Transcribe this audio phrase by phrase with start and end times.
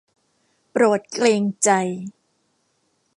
[0.71, 1.69] โปรดเกรงใจ